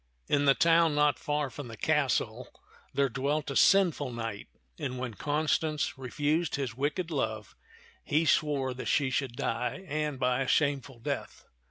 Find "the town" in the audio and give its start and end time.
0.45-0.95